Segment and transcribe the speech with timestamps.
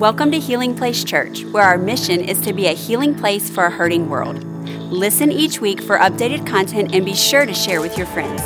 [0.00, 3.66] Welcome to Healing Place Church, where our mission is to be a healing place for
[3.66, 4.42] a hurting world.
[4.90, 8.40] Listen each week for updated content and be sure to share with your friends.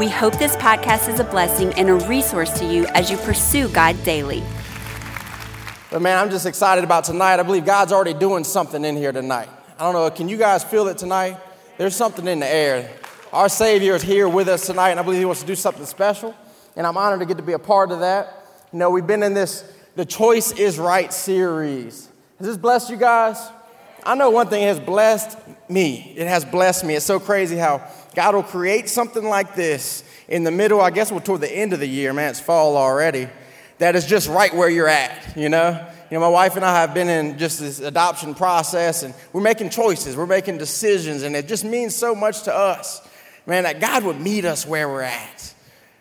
[0.00, 3.68] We hope this podcast is a blessing and a resource to you as you pursue
[3.68, 4.42] God daily.
[5.92, 7.38] But man, I'm just excited about tonight.
[7.38, 9.48] I believe God's already doing something in here tonight.
[9.78, 11.38] I don't know, can you guys feel it tonight?
[11.76, 12.90] There's something in the air.
[13.32, 15.86] Our Savior is here with us tonight, and I believe He wants to do something
[15.86, 16.34] special.
[16.74, 18.34] And I'm honored to get to be a part of that.
[18.72, 19.62] You know, we've been in this
[19.98, 22.08] The Choice is Right series.
[22.38, 23.36] Has this blessed you guys?
[24.04, 25.36] I know one thing has blessed
[25.68, 26.14] me.
[26.16, 26.94] It has blessed me.
[26.94, 27.84] It's so crazy how
[28.14, 31.72] God will create something like this in the middle, I guess, we're toward the end
[31.72, 33.28] of the year, man, it's fall already,
[33.78, 35.70] that is just right where you're at, you know?
[36.12, 39.40] You know, my wife and I have been in just this adoption process, and we're
[39.40, 43.00] making choices, we're making decisions, and it just means so much to us,
[43.46, 45.47] man, that God would meet us where we're at.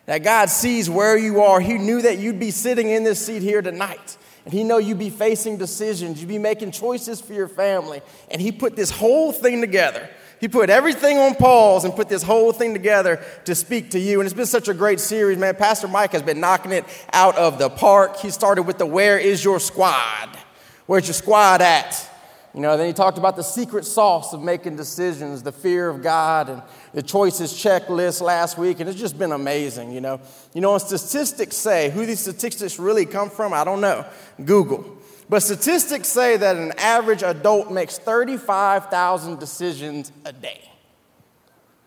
[0.08, 1.60] That God sees where you are.
[1.60, 4.18] He knew that you'd be sitting in this seat here tonight.
[4.46, 8.02] And he know you'd be facing decisions, you'd be making choices for your family.
[8.32, 10.10] And he put this whole thing together.
[10.40, 14.22] He put everything on pause and put this whole thing together to speak to you.
[14.22, 15.56] And it's been such a great series, man.
[15.56, 18.18] Pastor Mike has been knocking it out of the park.
[18.18, 20.30] He started with the Where is your squad?
[20.86, 22.07] Where's your squad at?
[22.58, 26.02] You know, then he talked about the secret sauce of making decisions, the fear of
[26.02, 30.20] God, and the choices checklist last week, and it's just been amazing, you know.
[30.56, 34.04] You know, statistics say, who these statistics really come from, I don't know.
[34.44, 34.98] Google.
[35.30, 40.68] But statistics say that an average adult makes 35,000 decisions a day.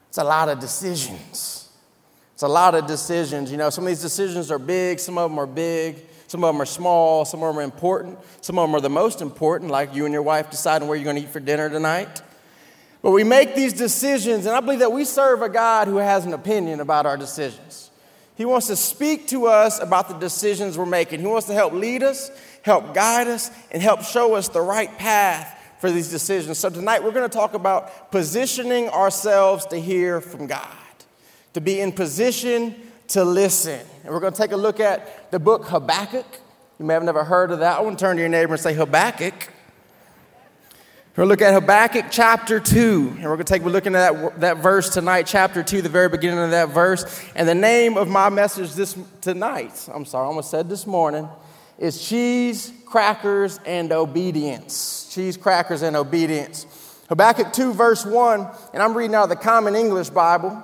[0.09, 1.69] It's a lot of decisions.
[2.35, 3.51] It's a lot of decisions.
[3.51, 6.07] You know, some of these decisions are big, some of them are big.
[6.31, 8.89] Some of them are small, some of them are important, some of them are the
[8.89, 11.69] most important, like you and your wife deciding where you're going to eat for dinner
[11.69, 12.23] tonight.
[13.03, 16.25] But we make these decisions, and I believe that we serve a God who has
[16.25, 17.91] an opinion about our decisions.
[18.37, 21.19] He wants to speak to us about the decisions we're making.
[21.19, 22.31] He wants to help lead us,
[22.63, 26.61] help guide us, and help show us the right path for these decisions.
[26.61, 30.77] So tonight we're going to talk about positioning ourselves to hear from God,
[31.55, 33.81] to be in position to listen.
[34.05, 36.27] And we're going to take a look at the book Habakkuk.
[36.79, 37.79] You may have never heard of that.
[37.79, 39.35] I want to turn to your neighbor and say, Habakkuk.
[41.17, 43.15] We're going to look at Habakkuk chapter 2.
[43.17, 45.89] And we're going to take a look at that, that verse tonight, chapter 2, the
[45.89, 47.05] very beginning of that verse.
[47.35, 51.29] And the name of my message this tonight, I'm sorry, I almost said this morning,
[51.79, 55.13] is Cheese, Crackers, and Obedience.
[55.13, 56.67] Cheese, Crackers, and Obedience.
[57.09, 60.63] Habakkuk 2, verse 1, and I'm reading out of the Common English Bible,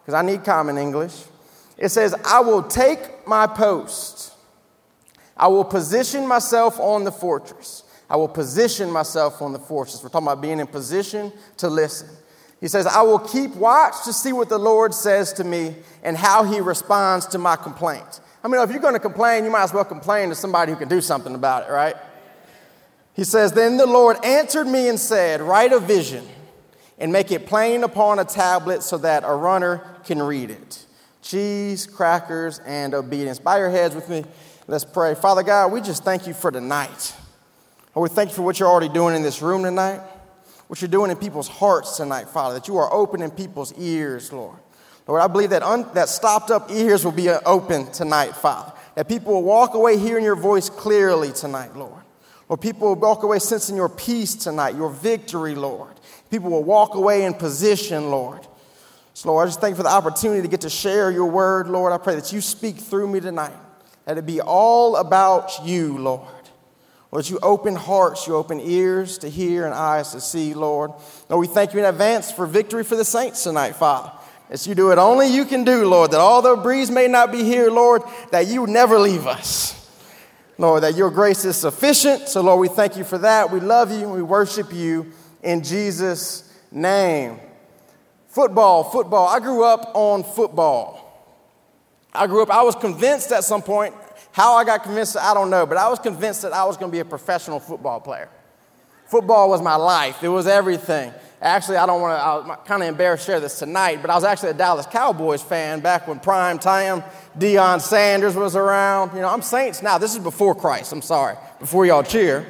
[0.00, 1.24] because I need Common English.
[1.78, 4.32] It says, I will take my post.
[5.36, 7.84] I will position myself on the fortress.
[8.10, 10.02] I will position myself on the fortress.
[10.02, 12.08] We're talking about being in position to listen.
[12.60, 16.16] He says, I will keep watch to see what the Lord says to me and
[16.16, 18.20] how he responds to my complaint.
[18.42, 20.78] I mean, if you're going to complain, you might as well complain to somebody who
[20.78, 21.94] can do something about it, right?
[23.14, 26.26] He says, Then the Lord answered me and said, Write a vision
[26.98, 30.86] and make it plain upon a tablet so that a runner can read it
[31.28, 33.38] cheese, crackers, and obedience.
[33.38, 34.24] Bow your heads with me.
[34.66, 35.14] Let's pray.
[35.14, 37.14] Father God, we just thank you for tonight.
[37.94, 40.00] Lord, we thank you for what you're already doing in this room tonight,
[40.68, 44.56] what you're doing in people's hearts tonight, Father, that you are opening people's ears, Lord.
[45.06, 48.72] Lord, I believe that, un- that stopped up ears will be uh, open tonight, Father.
[48.94, 52.02] That people will walk away hearing your voice clearly tonight, Lord.
[52.48, 55.92] Lord, people will walk away sensing your peace tonight, your victory, Lord.
[56.30, 58.46] People will walk away in position, Lord.
[59.18, 61.66] So, Lord, I just thank you for the opportunity to get to share your word,
[61.66, 61.92] Lord.
[61.92, 63.56] I pray that you speak through me tonight,
[64.04, 66.28] that it be all about you, Lord.
[67.10, 70.92] Lord, that you open hearts, you open ears to hear and eyes to see, Lord.
[71.28, 74.12] Lord, we thank you in advance for victory for the saints tonight, Father.
[74.50, 77.42] As you do it only you can do, Lord, that although Brees may not be
[77.42, 79.74] here, Lord, that you never leave us.
[80.58, 82.28] Lord, that your grace is sufficient.
[82.28, 83.50] So, Lord, we thank you for that.
[83.50, 85.10] We love you and we worship you
[85.42, 87.40] in Jesus' name.
[88.38, 89.26] Football, football.
[89.26, 91.34] I grew up on football.
[92.14, 93.96] I grew up, I was convinced at some point,
[94.30, 96.88] how I got convinced, I don't know, but I was convinced that I was going
[96.88, 98.28] to be a professional football player.
[99.06, 101.12] Football was my life, it was everything.
[101.42, 104.14] Actually, I don't want to, I'm kind of embarrassed to share this tonight, but I
[104.14, 107.02] was actually a Dallas Cowboys fan back when prime time
[107.36, 109.16] Deion Sanders was around.
[109.16, 109.98] You know, I'm Saints now.
[109.98, 112.46] This is before Christ, I'm sorry, before y'all cheer.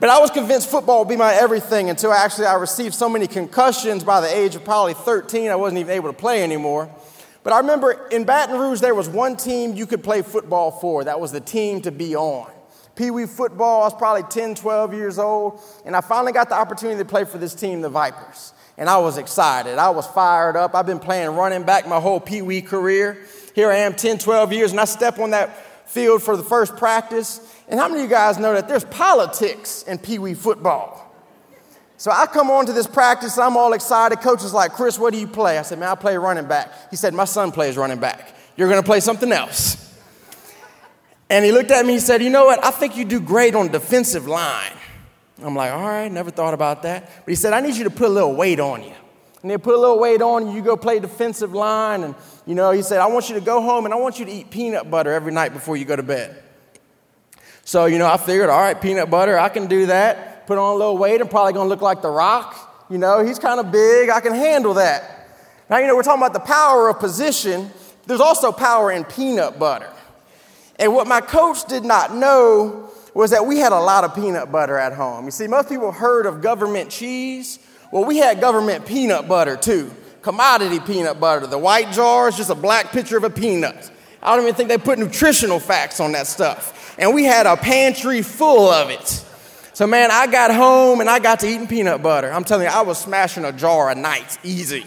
[0.00, 3.26] But I was convinced football would be my everything until actually I received so many
[3.26, 6.90] concussions by the age of probably 13, I wasn't even able to play anymore.
[7.42, 11.04] But I remember in Baton Rouge, there was one team you could play football for.
[11.04, 12.50] That was the team to be on.
[12.96, 16.54] Pee Wee football, I was probably 10, 12 years old, and I finally got the
[16.54, 18.54] opportunity to play for this team, the Vipers.
[18.78, 19.78] And I was excited.
[19.78, 20.74] I was fired up.
[20.74, 23.18] I've been playing running back my whole Pee Wee career.
[23.54, 26.76] Here I am, 10, 12 years, and I step on that field for the first
[26.76, 31.06] practice, And how many of you guys know that there's politics in Pee Wee football?
[31.96, 34.20] So I come on to this practice, I'm all excited.
[34.20, 35.56] Coach is like, Chris, what do you play?
[35.56, 36.90] I said, man, I play running back.
[36.90, 38.34] He said, my son plays running back.
[38.56, 39.76] You're going to play something else.
[41.28, 42.64] And he looked at me, he said, you know what?
[42.64, 44.72] I think you do great on defensive line.
[45.42, 47.08] I'm like, all right, never thought about that.
[47.24, 48.94] But he said, I need you to put a little weight on you.
[49.42, 52.02] And they put a little weight on you, you go play defensive line.
[52.02, 52.14] And,
[52.46, 54.32] you know, he said, I want you to go home and I want you to
[54.32, 56.42] eat peanut butter every night before you go to bed.
[57.70, 60.44] So, you know, I figured, all right, peanut butter, I can do that.
[60.48, 61.20] Put on a little weight.
[61.20, 62.84] I'm probably to look like The Rock.
[62.90, 64.10] You know, he's kind of big.
[64.10, 65.28] I can handle that.
[65.70, 67.70] Now, you know, we're talking about the power of position.
[68.08, 69.88] There's also power in peanut butter.
[70.80, 74.50] And what my coach did not know was that we had a lot of peanut
[74.50, 75.26] butter at home.
[75.26, 77.60] You see, most people heard of government cheese.
[77.92, 79.92] Well, we had government peanut butter too.
[80.22, 81.46] Commodity peanut butter.
[81.46, 83.92] The white jar is just a black picture of a peanut.
[84.22, 86.94] I don't even think they put nutritional facts on that stuff.
[86.98, 89.24] And we had a pantry full of it.
[89.72, 92.30] So, man, I got home and I got to eating peanut butter.
[92.30, 94.84] I'm telling you, I was smashing a jar a night, easy.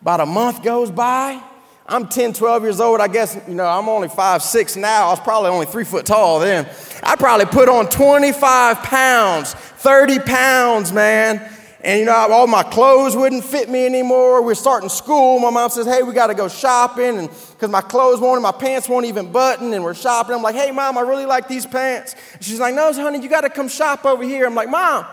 [0.00, 1.40] About a month goes by.
[1.88, 3.00] I'm 10, 12 years old.
[3.00, 5.06] I guess, you know, I'm only five, six now.
[5.06, 6.68] I was probably only three foot tall then.
[7.04, 11.48] I probably put on 25 pounds, 30 pounds, man.
[11.86, 14.42] And, you know, all my clothes wouldn't fit me anymore.
[14.42, 15.38] We're starting school.
[15.38, 17.16] My mom says, hey, we got to go shopping.
[17.16, 19.72] And because my clothes won't, my pants won't even button.
[19.72, 20.34] And we're shopping.
[20.34, 22.16] I'm like, hey, mom, I really like these pants.
[22.40, 24.46] She's like, no, honey, you got to come shop over here.
[24.46, 25.06] I'm like, mom,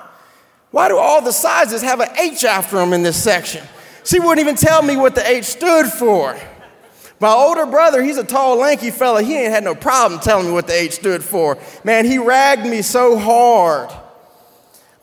[0.72, 3.64] why do all the sizes have an H after them in this section?
[4.04, 6.36] She wouldn't even tell me what the H stood for.
[7.20, 9.22] My older brother, he's a tall, lanky fella.
[9.22, 11.60] He ain't had no problem telling me what the H stood for.
[11.84, 13.92] Man, he ragged me so hard.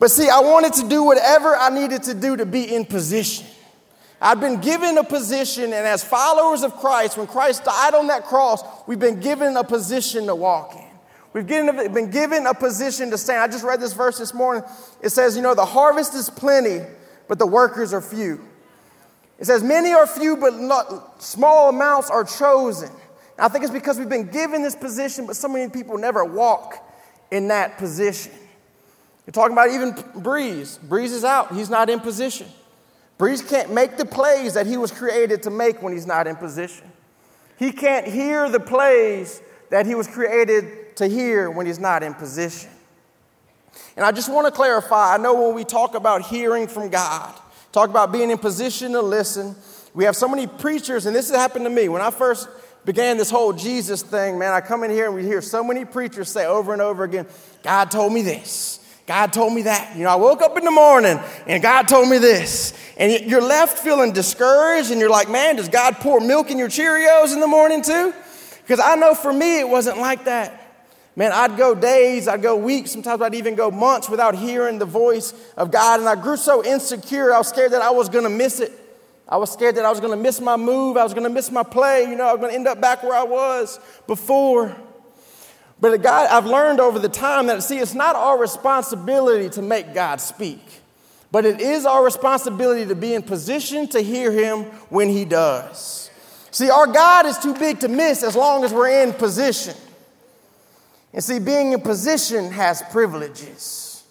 [0.00, 3.47] But see, I wanted to do whatever I needed to do to be in position.
[4.20, 8.25] I've been given a position, and as followers of Christ, when Christ died on that
[8.25, 10.85] cross, we've been given a position to walk in.
[11.32, 13.43] We've been given a position to stand.
[13.43, 14.64] I just read this verse this morning.
[15.02, 16.81] It says, You know, the harvest is plenty,
[17.29, 18.41] but the workers are few.
[19.38, 22.88] It says, Many are few, but not, small amounts are chosen.
[22.88, 26.25] And I think it's because we've been given this position, but so many people never
[26.25, 26.75] walk
[27.31, 28.32] in that position.
[29.26, 30.78] You're talking about even Brees.
[30.78, 32.46] Brees is out, he's not in position.
[33.19, 36.37] Brees can't make the plays that he was created to make when he's not in
[36.37, 36.90] position.
[37.58, 42.14] He can't hear the plays that he was created to hear when he's not in
[42.14, 42.70] position.
[43.96, 47.34] And I just want to clarify I know when we talk about hearing from God,
[47.72, 49.55] Talk about being in position to listen.
[49.94, 51.88] We have so many preachers, and this has happened to me.
[51.88, 52.49] When I first
[52.84, 55.84] began this whole Jesus thing, man, I come in here and we hear so many
[55.84, 57.26] preachers say over and over again,
[57.62, 58.80] God told me this.
[59.10, 59.96] God told me that.
[59.96, 61.18] You know, I woke up in the morning
[61.48, 62.72] and God told me this.
[62.96, 66.68] And you're left feeling discouraged and you're like, man, does God pour milk in your
[66.68, 68.14] Cheerios in the morning too?
[68.62, 70.86] Because I know for me it wasn't like that.
[71.16, 74.84] Man, I'd go days, I'd go weeks, sometimes I'd even go months without hearing the
[74.84, 75.98] voice of God.
[75.98, 78.70] And I grew so insecure, I was scared that I was going to miss it.
[79.28, 81.30] I was scared that I was going to miss my move, I was going to
[81.30, 83.80] miss my play, you know, I was going to end up back where I was
[84.06, 84.76] before.
[85.81, 89.94] But God, I've learned over the time that, see, it's not our responsibility to make
[89.94, 90.61] God speak,
[91.32, 96.11] but it is our responsibility to be in position to hear Him when He does.
[96.50, 99.75] See, our God is too big to miss as long as we're in position.
[101.12, 104.03] And see, being in position has privileges.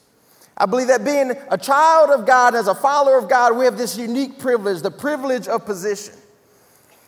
[0.58, 3.78] I believe that being a child of God, as a follower of God, we have
[3.78, 6.16] this unique privilege, the privilege of position.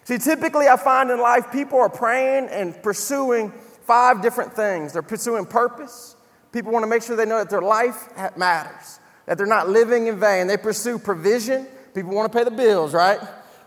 [0.05, 3.51] See, typically I find in life people are praying and pursuing
[3.91, 4.93] five different things.
[4.93, 6.15] They're pursuing purpose.
[6.53, 8.07] People want to make sure they know that their life
[8.37, 10.47] matters, that they're not living in vain.
[10.47, 11.67] They pursue provision.
[11.93, 13.19] People want to pay the bills, right?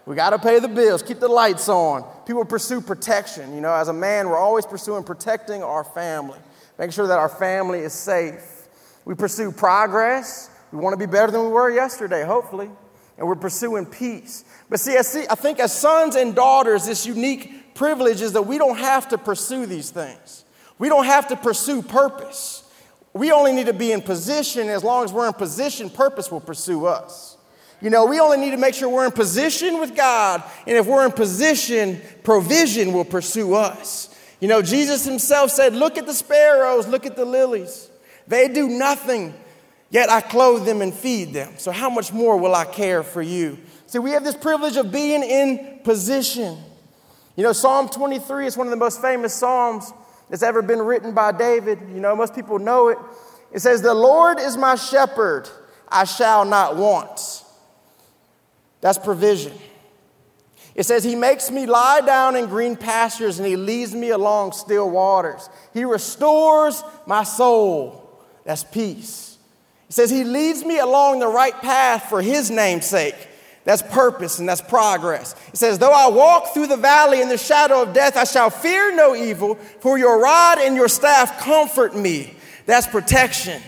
[0.06, 2.04] We got to pay the bills, keep the lights on.
[2.24, 3.54] People pursue protection.
[3.54, 6.38] You know, as a man, we're always pursuing protecting our family,
[6.78, 8.66] making sure that our family is safe.
[9.04, 10.48] We pursue progress.
[10.72, 12.70] We want to be better than we were yesterday, hopefully.
[13.18, 14.46] And we're pursuing peace.
[14.70, 18.42] But see, I, see, I think as sons and daughters, this unique privilege is that
[18.42, 20.44] we don't have to pursue these things.
[20.78, 22.62] We don't have to pursue purpose.
[23.12, 24.68] We only need to be in position.
[24.68, 27.36] As long as we're in position, purpose will pursue us.
[27.80, 30.42] You know, we only need to make sure we're in position with God.
[30.66, 34.08] And if we're in position, provision will pursue us.
[34.40, 37.88] You know, Jesus himself said, Look at the sparrows, look at the lilies.
[38.26, 39.34] They do nothing,
[39.90, 41.54] yet I clothe them and feed them.
[41.58, 43.58] So, how much more will I care for you?
[43.86, 46.58] See, we have this privilege of being in position.
[47.36, 49.92] You know, Psalm 23 is one of the most famous Psalms
[50.30, 51.78] that's ever been written by David.
[51.92, 52.98] You know, most people know it.
[53.52, 55.48] It says, The Lord is my shepherd,
[55.88, 57.42] I shall not want.
[58.80, 59.52] That's provision.
[60.74, 64.52] It says, He makes me lie down in green pastures and He leads me along
[64.52, 65.48] still waters.
[65.72, 68.20] He restores my soul.
[68.44, 69.38] That's peace.
[69.88, 73.28] It says, He leads me along the right path for His name's sake.
[73.64, 75.34] That's purpose and that's progress.
[75.52, 78.50] It says, Though I walk through the valley in the shadow of death, I shall
[78.50, 82.34] fear no evil, for your rod and your staff comfort me.
[82.66, 83.62] That's protection.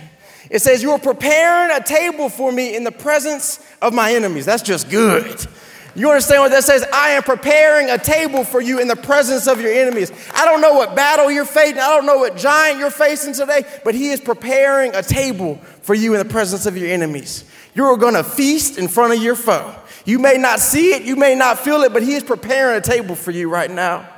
[0.51, 4.45] It says, You are preparing a table for me in the presence of my enemies.
[4.45, 5.47] That's just good.
[5.95, 6.85] You understand what that says?
[6.93, 10.13] I am preparing a table for you in the presence of your enemies.
[10.35, 11.79] I don't know what battle you're facing.
[11.79, 15.95] I don't know what giant you're facing today, but He is preparing a table for
[15.95, 17.45] you in the presence of your enemies.
[17.75, 19.75] You're going to feast in front of your foe.
[20.07, 22.81] You may not see it, you may not feel it, but He is preparing a
[22.81, 24.09] table for you right now.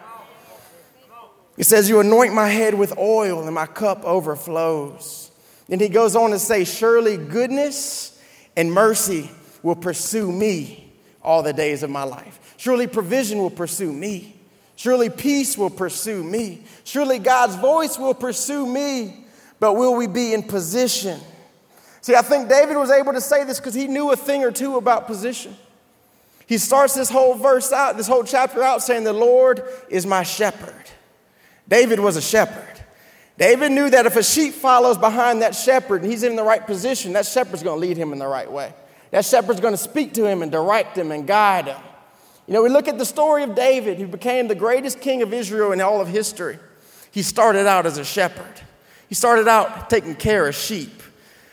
[1.57, 5.31] He says, You anoint my head with oil, and my cup overflows.
[5.71, 8.23] And He goes on to say, Surely goodness
[8.55, 9.31] and mercy
[9.63, 10.93] will pursue me
[11.23, 12.55] all the days of my life.
[12.59, 14.37] Surely provision will pursue me.
[14.77, 16.63] Surely peace will pursue me.
[16.85, 19.25] Surely God's voice will pursue me.
[19.59, 21.19] But will we be in position?
[22.03, 24.53] See, I think David was able to say this because he knew a thing or
[24.53, 25.57] two about position.
[26.49, 30.23] He starts this whole verse out, this whole chapter out saying, The Lord is my
[30.23, 30.75] shepherd.
[31.69, 32.65] David was a shepherd.
[33.37, 36.67] David knew that if a sheep follows behind that shepherd and he's in the right
[36.67, 38.73] position, that shepherd's to lead him in the right way.
[39.11, 41.81] That shepherd's to speak to him and direct him and guide him.
[42.47, 45.35] You know, we look at the story of David, who became the greatest king of
[45.35, 46.59] Israel in all of history.
[47.11, 48.63] He started out as a shepherd,
[49.07, 51.03] he started out taking care of sheep.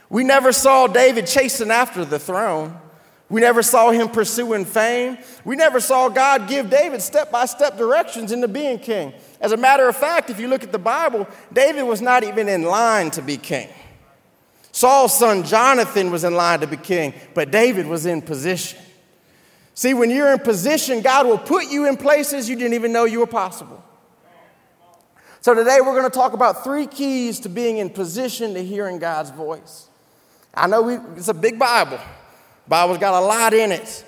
[0.09, 2.79] We never saw David chasing after the throne.
[3.29, 5.17] We never saw him pursuing fame.
[5.43, 9.13] We never saw God give David step by step directions into being king.
[9.41, 12.47] As a matter of fact, if you look at the Bible, David was not even
[12.47, 13.67] in line to be king.
[14.71, 18.79] Saul's son Jonathan was in line to be king, but David was in position.
[19.73, 23.05] See, when you're in position, God will put you in places you didn't even know
[23.05, 23.83] you were possible.
[25.41, 28.99] So today we're going to talk about three keys to being in position to hearing
[28.99, 29.87] God's voice.
[30.53, 31.99] I know we, it's a big Bible.
[32.67, 34.03] Bible's got a lot in it.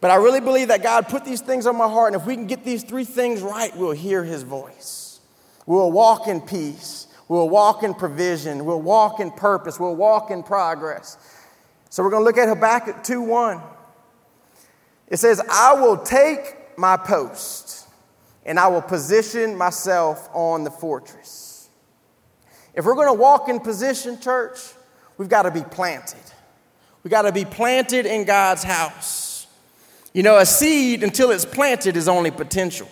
[0.00, 2.34] But I really believe that God put these things on my heart, and if we
[2.34, 5.20] can get these three things right, we'll hear his voice.
[5.66, 7.06] We'll walk in peace.
[7.28, 8.66] We'll walk in provision.
[8.66, 9.80] We'll walk in purpose.
[9.80, 11.16] We'll walk in progress.
[11.88, 13.62] So we're going to look at Habakkuk 2 1.
[15.08, 17.86] It says, I will take my post
[18.44, 21.68] and I will position myself on the fortress.
[22.74, 24.58] If we're going to walk in position, church,
[25.16, 26.20] we've got to be planted.
[27.04, 29.46] We've got to be planted in God's house.
[30.14, 32.88] You know, a seed, until it's planted, is only potential.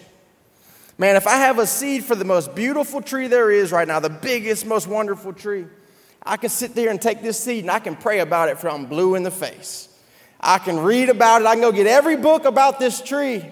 [0.98, 4.00] Man, if I have a seed for the most beautiful tree there is right now,
[4.00, 5.64] the biggest, most wonderful tree,
[6.22, 8.86] I can sit there and take this seed and I can pray about it from
[8.86, 9.88] blue in the face.
[10.38, 11.46] I can read about it.
[11.46, 13.44] I can go get every book about this tree.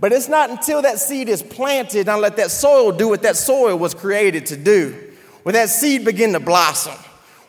[0.00, 3.22] But it's not until that seed is planted and I let that soil do what
[3.22, 5.12] that soil was created to do.
[5.42, 6.94] when that seed begin to blossom?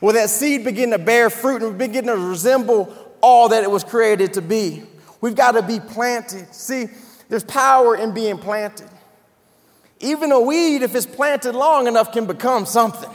[0.01, 3.83] Will that seed begin to bear fruit and begin to resemble all that it was
[3.83, 4.83] created to be?
[5.21, 6.53] We've got to be planted.
[6.53, 6.87] See,
[7.27, 8.89] there's power in being planted.
[9.99, 13.09] Even a weed, if it's planted long enough, can become something.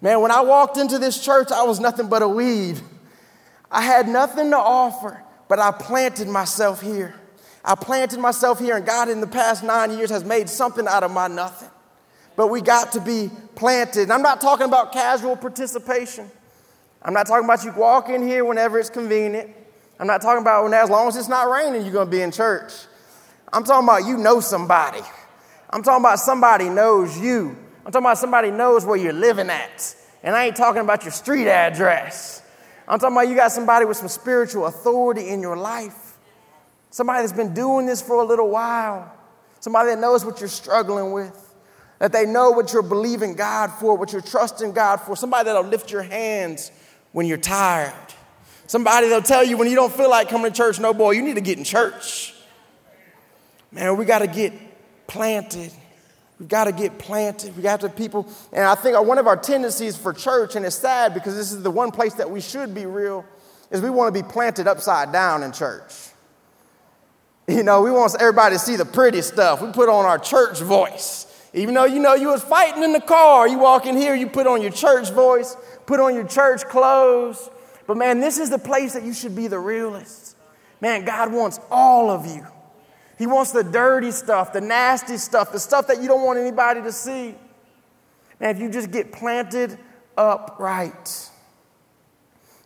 [0.00, 2.80] Man, when I walked into this church, I was nothing but a weed.
[3.70, 7.14] I had nothing to offer, but I planted myself here.
[7.64, 11.04] I planted myself here, and God, in the past nine years, has made something out
[11.04, 11.70] of my nothing.
[12.36, 14.04] But we got to be planted.
[14.04, 16.30] And I'm not talking about casual participation.
[17.02, 19.50] I'm not talking about you walk in here whenever it's convenient.
[19.98, 22.22] I'm not talking about when, as long as it's not raining, you're going to be
[22.22, 22.72] in church.
[23.52, 25.00] I'm talking about you know somebody.
[25.70, 27.56] I'm talking about somebody knows you.
[27.84, 29.96] I'm talking about somebody knows where you're living at.
[30.22, 32.42] And I ain't talking about your street address.
[32.86, 36.18] I'm talking about you got somebody with some spiritual authority in your life.
[36.90, 39.12] Somebody that's been doing this for a little while.
[39.60, 41.51] Somebody that knows what you're struggling with.
[42.02, 45.14] That they know what you're believing God for, what you're trusting God for.
[45.14, 46.72] Somebody that'll lift your hands
[47.12, 47.94] when you're tired.
[48.66, 51.22] Somebody that'll tell you when you don't feel like coming to church, no, boy, you
[51.22, 52.34] need to get in church.
[53.70, 54.52] Man, we got to get
[55.06, 55.70] planted.
[56.40, 57.56] We've got to get planted.
[57.56, 58.28] We got to people.
[58.52, 61.62] And I think one of our tendencies for church, and it's sad because this is
[61.62, 63.24] the one place that we should be real,
[63.70, 65.92] is we want to be planted upside down in church.
[67.46, 69.62] You know, we want everybody to see the pretty stuff.
[69.62, 71.28] We put on our church voice.
[71.54, 74.26] Even though you know you was fighting in the car, you walk in here, you
[74.26, 77.50] put on your church voice, put on your church clothes.
[77.86, 80.36] But man, this is the place that you should be the realest.
[80.80, 82.46] Man, God wants all of you.
[83.18, 86.82] He wants the dirty stuff, the nasty stuff, the stuff that you don't want anybody
[86.82, 87.34] to see.
[88.40, 89.78] And if you just get planted
[90.16, 91.30] upright,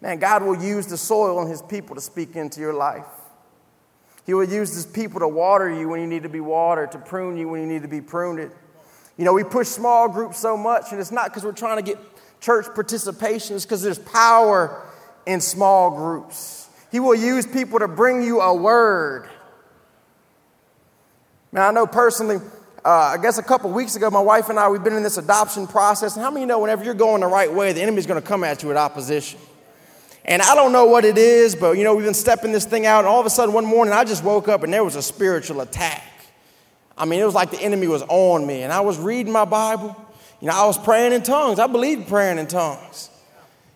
[0.01, 3.05] man, God will use the soil and his people to speak into your life.
[4.25, 6.99] He will use his people to water you when you need to be watered, to
[6.99, 8.51] prune you when you need to be pruned.
[9.17, 11.83] You know, we push small groups so much, and it's not because we're trying to
[11.83, 11.99] get
[12.41, 14.83] church participation, it's because there's power
[15.27, 16.69] in small groups.
[16.93, 19.29] He will use people to bring you a word.
[21.51, 22.37] Now, I know personally,
[22.85, 25.17] uh, I guess a couple weeks ago, my wife and I, we've been in this
[25.17, 26.15] adoption process.
[26.15, 28.45] And how many know whenever you're going the right way, the enemy's going to come
[28.45, 29.41] at you with opposition?
[30.25, 32.85] And I don't know what it is, but you know, we've been stepping this thing
[32.85, 34.97] out, and all of a sudden one morning I just woke up and there was
[34.97, 36.03] a spiritual attack.
[36.97, 39.45] I mean, it was like the enemy was on me, and I was reading my
[39.45, 39.95] Bible.
[40.41, 41.59] You know, I was praying in tongues.
[41.59, 43.11] I believed praying in tongues.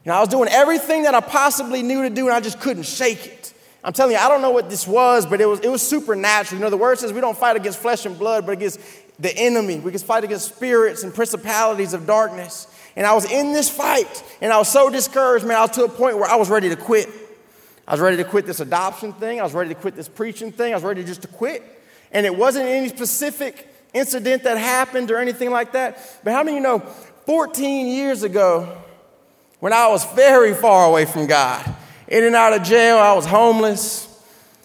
[0.05, 2.61] You know, I was doing everything that I possibly knew to do, and I just
[2.61, 3.55] couldn't shake it.
[3.83, 6.59] I'm telling you, I don't know what this was, but it was, it was supernatural.
[6.59, 8.81] You know, the word says we don't fight against flesh and blood, but against
[9.19, 9.79] the enemy.
[9.81, 12.67] We can fight against spirits and principalities of darkness.
[12.97, 15.57] And I was in this fight, and I was so discouraged, man.
[15.57, 17.09] I was to a point where I was ready to quit.
[17.87, 19.41] I was ready to quit this adoption thing.
[19.41, 20.73] I was ready to quit this preaching thing.
[20.73, 21.63] I was ready just to quit.
[22.13, 26.21] And it wasn't any specific incident that happened or anything like that.
[26.25, 26.81] But how many you know
[27.27, 28.77] 14 years ago,
[29.61, 31.65] when I was very far away from God,
[32.09, 34.07] in and out of jail, I was homeless.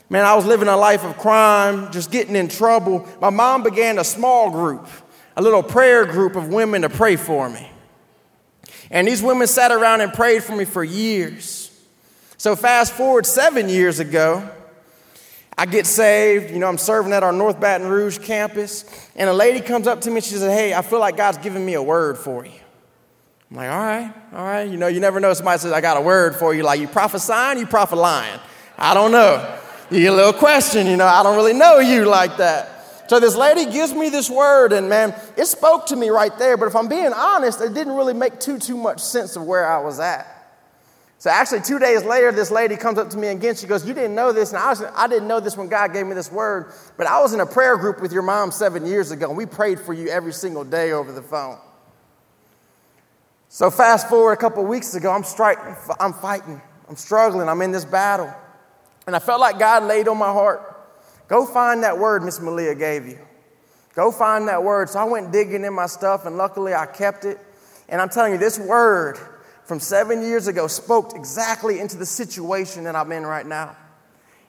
[0.10, 3.08] Man, I was living a life of crime, just getting in trouble.
[3.22, 4.88] My mom began a small group,
[5.36, 7.70] a little prayer group of women to pray for me.
[8.90, 11.72] And these women sat around and prayed for me for years.
[12.38, 14.50] So, fast forward seven years ago,
[15.58, 16.52] I get saved.
[16.52, 18.86] You know, I'm serving at our North Baton Rouge campus,
[19.16, 21.38] and a lady comes up to me and she says, Hey, I feel like God's
[21.38, 22.52] giving me a word for you.
[23.52, 24.64] I'm like, All right, all right.
[24.64, 26.64] You know, you never know somebody says, I got a word for you.
[26.64, 28.40] Like, you prophesying, you prophet lying.
[28.78, 29.60] I don't know.
[29.90, 32.72] You get a little question, you know, I don't really know you like that.
[33.08, 36.58] So this lady gives me this word, and man, it spoke to me right there.
[36.58, 39.68] But if I'm being honest, it didn't really make too too much sense of where
[39.68, 40.35] I was at.
[41.26, 43.56] So actually, two days later, this lady comes up to me again.
[43.56, 45.92] She goes, "You didn't know this, and I, was, I didn't know this when God
[45.92, 46.72] gave me this word.
[46.98, 49.48] But I was in a prayer group with your mom seven years ago, and we
[49.48, 51.58] prayed for you every single day over the phone."
[53.50, 57.72] So fast forward a couple weeks ago, I'm striking, I'm fighting, I'm struggling, I'm in
[57.72, 58.32] this battle,
[59.08, 60.78] and I felt like God laid on my heart
[61.28, 63.18] Go find that word Miss Malia gave you.
[63.96, 64.92] Go find that word.
[64.92, 67.40] So I went digging in my stuff, and luckily I kept it.
[67.90, 69.18] And I'm telling you, this word
[69.66, 73.76] from seven years ago spoke exactly into the situation that I'm in right now.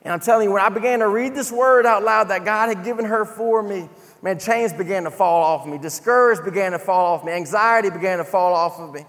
[0.03, 2.69] And I'm telling you, when I began to read this word out loud that God
[2.69, 3.89] had given her for me,
[4.23, 5.79] man, chains began to fall off me.
[5.79, 7.33] Discouragement began to fall off me.
[7.33, 9.05] Anxiety began to fall off of me.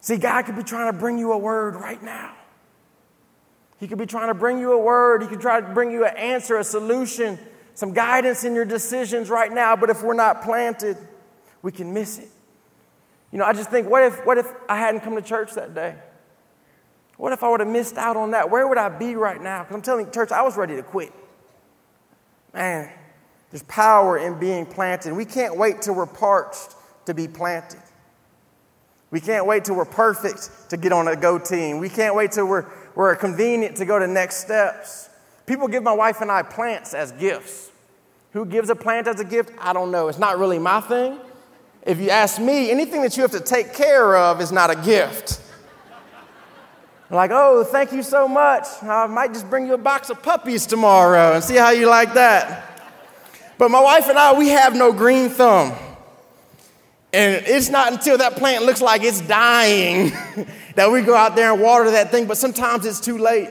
[0.00, 2.36] See, God could be trying to bring you a word right now.
[3.80, 5.22] He could be trying to bring you a word.
[5.22, 7.38] He could try to bring you an answer, a solution,
[7.74, 9.76] some guidance in your decisions right now.
[9.76, 10.96] But if we're not planted,
[11.62, 12.28] we can miss it.
[13.34, 15.74] You know, I just think, what if, what if I hadn't come to church that
[15.74, 15.96] day?
[17.16, 18.48] What if I would have missed out on that?
[18.48, 19.64] Where would I be right now?
[19.64, 21.12] Because I'm telling you, church, I was ready to quit.
[22.52, 22.88] Man,
[23.50, 25.14] there's power in being planted.
[25.14, 27.82] We can't wait till we're parched to be planted.
[29.10, 31.78] We can't wait till we're perfect to get on a go team.
[31.78, 35.10] We can't wait till we're were convenient to go to next steps.
[35.46, 37.72] People give my wife and I plants as gifts.
[38.32, 39.50] Who gives a plant as a gift?
[39.58, 40.06] I don't know.
[40.06, 41.18] It's not really my thing.
[41.84, 44.76] If you ask me, anything that you have to take care of is not a
[44.76, 45.40] gift.
[47.10, 48.66] like, oh, thank you so much.
[48.82, 52.14] I might just bring you a box of puppies tomorrow and see how you like
[52.14, 52.70] that.
[53.58, 55.74] But my wife and I, we have no green thumb.
[57.12, 60.10] And it's not until that plant looks like it's dying
[60.74, 63.50] that we go out there and water that thing, but sometimes it's too late.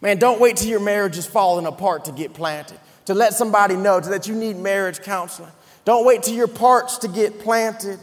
[0.00, 3.76] Man, don't wait till your marriage is falling apart to get planted, to let somebody
[3.76, 5.50] know that you need marriage counseling.
[5.84, 7.98] Don't wait till your parts to get planted.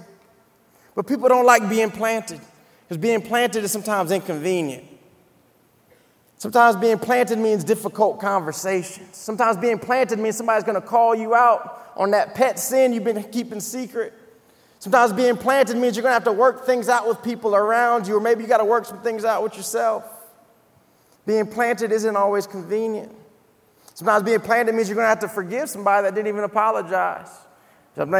[0.95, 2.41] But people don't like being planted
[2.81, 4.83] because being planted is sometimes inconvenient.
[6.37, 9.15] Sometimes being planted means difficult conversations.
[9.15, 13.03] Sometimes being planted means somebody's going to call you out on that pet sin you've
[13.03, 14.13] been keeping secret.
[14.79, 18.07] Sometimes being planted means you're going to have to work things out with people around
[18.07, 20.03] you, or maybe you got to work some things out with yourself.
[21.25, 23.11] Being planted isn't always convenient.
[23.95, 27.29] Sometimes being planted means you're going to have to forgive somebody that didn't even apologize.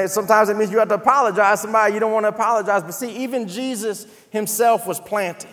[0.08, 2.82] Sometimes it means you have to apologize somebody you don't want to apologize.
[2.82, 5.50] But see, even Jesus himself was planted.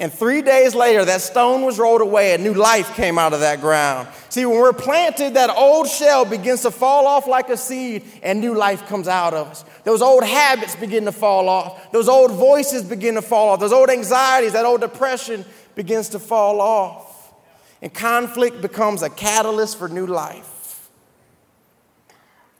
[0.00, 3.40] And three days later, that stone was rolled away and new life came out of
[3.40, 4.06] that ground.
[4.28, 8.40] See, when we're planted, that old shell begins to fall off like a seed and
[8.40, 9.64] new life comes out of us.
[9.82, 11.90] Those old habits begin to fall off.
[11.90, 13.60] Those old voices begin to fall off.
[13.60, 17.32] Those old anxieties, that old depression begins to fall off.
[17.82, 20.57] And conflict becomes a catalyst for new life.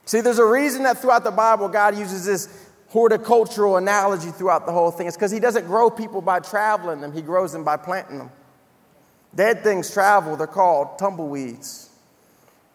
[0.09, 4.71] See, there's a reason that throughout the Bible, God uses this horticultural analogy throughout the
[4.71, 5.05] whole thing.
[5.05, 8.31] It's because he doesn't grow people by traveling them, he grows them by planting them.
[9.35, 11.91] Dead things travel, they're called tumbleweeds.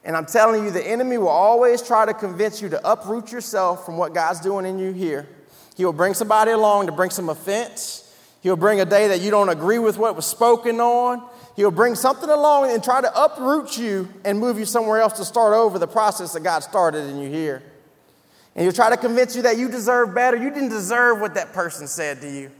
[0.04, 3.84] And I'm telling you, the enemy will always try to convince you to uproot yourself
[3.84, 5.28] from what God's doing in you here.
[5.76, 8.16] He will bring somebody along to bring some offense.
[8.42, 11.28] He'll bring a day that you don't agree with what was spoken on.
[11.56, 15.24] He'll bring something along and try to uproot you and move you somewhere else to
[15.24, 17.62] start over the process that God started in you here.
[18.56, 20.36] And he'll try to convince you that you deserve better.
[20.36, 22.50] You didn't deserve what that person said to you.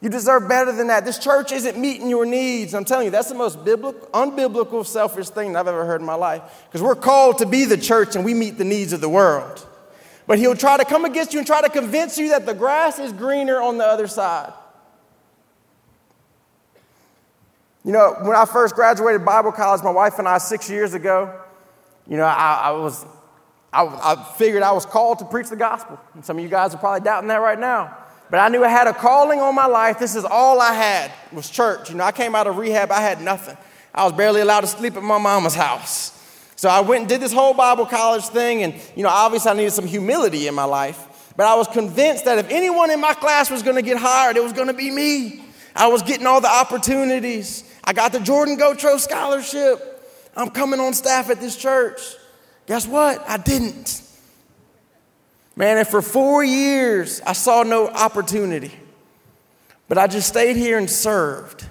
[0.00, 1.04] You deserve better than that.
[1.04, 2.74] This church isn't meeting your needs.
[2.74, 6.14] I'm telling you, that's the most biblical, unbiblical, selfish thing I've ever heard in my
[6.14, 6.42] life.
[6.68, 9.66] Because we're called to be the church and we meet the needs of the world.
[10.26, 12.98] But he'll try to come against you and try to convince you that the grass
[12.98, 14.52] is greener on the other side.
[17.86, 21.32] You know, when I first graduated Bible college, my wife and I, six years ago,
[22.08, 23.06] you know, I, I was,
[23.72, 25.96] I, I figured I was called to preach the gospel.
[26.14, 27.96] And some of you guys are probably doubting that right now.
[28.28, 30.00] But I knew I had a calling on my life.
[30.00, 31.90] This is all I had was church.
[31.90, 33.56] You know, I came out of rehab, I had nothing.
[33.94, 36.12] I was barely allowed to sleep at my mama's house.
[36.56, 39.54] So I went and did this whole Bible college thing, and you know, obviously I
[39.54, 41.32] needed some humility in my life.
[41.36, 44.42] But I was convinced that if anyone in my class was gonna get hired, it
[44.42, 45.44] was gonna be me.
[45.76, 47.62] I was getting all the opportunities.
[47.86, 49.92] I got the Jordan Gotro scholarship.
[50.36, 52.00] I'm coming on staff at this church.
[52.66, 53.22] Guess what?
[53.28, 54.02] I didn't.
[55.54, 58.72] Man, and for four years, I saw no opportunity.
[59.88, 61.64] But I just stayed here and served.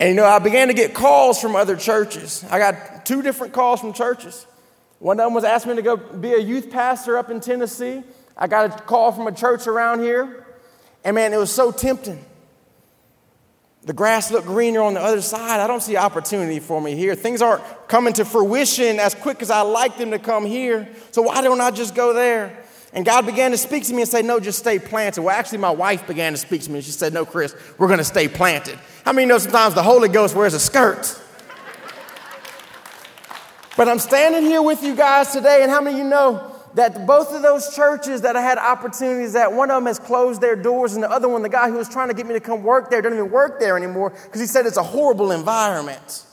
[0.00, 2.44] And you know, I began to get calls from other churches.
[2.50, 4.46] I got two different calls from churches.
[4.98, 8.02] One of them was asking me to go be a youth pastor up in Tennessee.
[8.36, 10.46] I got a call from a church around here.
[11.04, 12.24] And man, it was so tempting.
[13.84, 15.60] The grass looked greener on the other side.
[15.60, 17.14] I don't see opportunity for me here.
[17.14, 20.88] Things aren't coming to fruition as quick as I like them to come here.
[21.10, 22.64] So why don't I just go there?
[22.94, 25.20] And God began to speak to me and say, No, just stay planted.
[25.20, 27.88] Well, actually, my wife began to speak to me and she said, No, Chris, we're
[27.88, 28.78] going to stay planted.
[29.04, 31.20] How many know sometimes the Holy Ghost wears a skirt?
[33.76, 37.06] but I'm standing here with you guys today, and how many of you know that
[37.06, 40.56] both of those churches that I had opportunities at, one of them has closed their
[40.56, 42.62] doors, and the other one, the guy who was trying to get me to come
[42.62, 46.24] work there, doesn't even work there anymore because he said it's a horrible environment.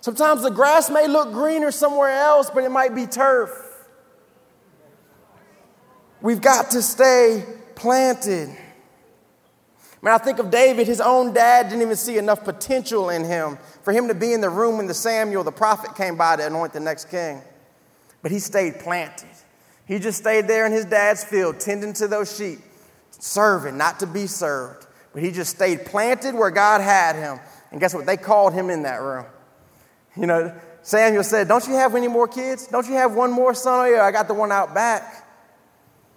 [0.00, 3.50] Sometimes the grass may look greener somewhere else, but it might be turf.
[6.20, 8.48] We've got to stay planted.
[10.00, 13.58] Man, I think of David, his own dad didn't even see enough potential in him
[13.82, 16.46] for him to be in the room when the Samuel, the prophet, came by to
[16.46, 17.42] anoint the next king.
[18.22, 19.28] But he stayed planted.
[19.88, 22.58] He just stayed there in his dad's field, tending to those sheep,
[23.10, 24.86] serving, not to be served.
[25.14, 27.40] But he just stayed planted where God had him.
[27.72, 28.04] And guess what?
[28.04, 29.24] They called him in that room.
[30.14, 32.66] You know, Samuel said, Don't you have any more kids?
[32.66, 33.86] Don't you have one more son?
[33.86, 35.26] Oh, yeah, I got the one out back.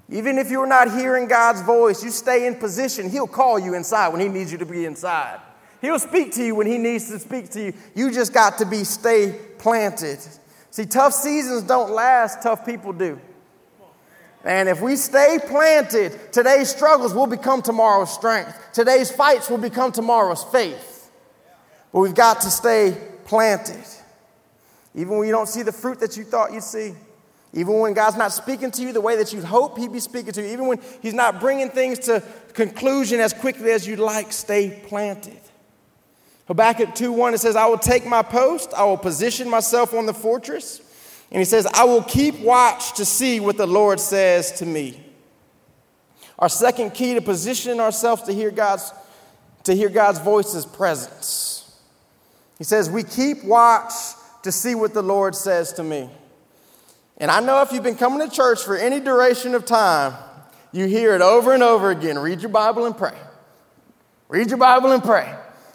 [0.10, 3.10] Even if you're not hearing God's voice, you stay in position.
[3.10, 5.40] He'll call you inside when He needs you to be inside.
[5.80, 7.74] He'll speak to you when He needs to speak to you.
[7.96, 10.20] You just got to be stay planted.
[10.72, 13.20] See, tough seasons don't last, tough people do.
[14.44, 18.58] And if we stay planted, today's struggles will become tomorrow's strength.
[18.74, 21.12] Today's fights will become tomorrow's faith.
[21.94, 23.84] But we've got to stay planted.
[24.96, 26.96] Even when you don't see the fruit that you thought you'd see.
[27.54, 30.32] Even when God's not speaking to you the way that you'd hope He'd be speaking
[30.34, 30.48] to you.
[30.48, 32.24] Even when He's not bringing things to
[32.54, 35.40] conclusion as quickly as you'd like, stay planted.
[36.48, 40.06] Habakkuk 2 1, it says, I will take my post, I will position myself on
[40.06, 40.81] the fortress.
[41.32, 45.02] And he says, I will keep watch to see what the Lord says to me.
[46.38, 48.92] Our second key to positioning ourselves to hear God's,
[49.64, 51.80] to hear God's voice is presence.
[52.58, 53.94] He says, We keep watch
[54.44, 56.10] to see what the Lord says to me.
[57.18, 60.16] And I know if you've been coming to church for any duration of time,
[60.72, 63.18] you hear it over and over again read your Bible and pray.
[64.28, 65.34] Read your Bible and pray.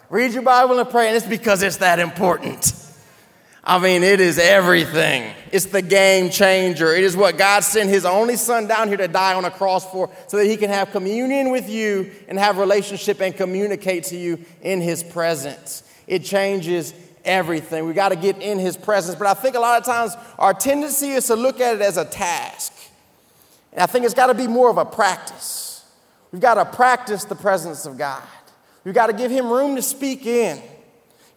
[0.09, 1.07] Read your Bible and pray.
[1.07, 2.73] And it's because it's that important.
[3.67, 5.33] I mean, it is everything.
[5.51, 6.95] It's the game changer.
[6.95, 9.85] It is what God sent His only Son down here to die on a cross
[9.91, 14.15] for so that He can have communion with you and have relationship and communicate to
[14.15, 15.83] you in His presence.
[16.07, 16.93] It changes
[17.25, 17.85] everything.
[17.85, 19.17] We got to get in His presence.
[19.17, 21.97] But I think a lot of times our tendency is to look at it as
[21.97, 22.71] a task.
[23.73, 25.85] And I think it's got to be more of a practice.
[26.31, 28.23] We've got to practice the presence of God.
[28.85, 30.61] We've got to give Him room to speak in.